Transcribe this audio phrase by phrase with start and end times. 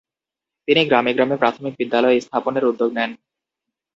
[0.67, 3.11] তিনি গ্রামে গ্রামে প্রাথমিক বিদ্যালয় স্থাপনের উদ্যোগ নেন।